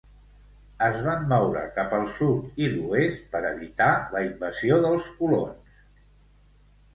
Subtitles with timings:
[0.85, 5.79] Es van moure cap al sud i l'oest per evitar la invasió dels colons.